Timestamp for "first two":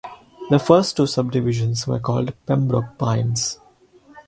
0.57-1.05